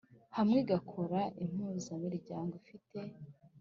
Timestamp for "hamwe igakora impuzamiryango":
0.37-2.53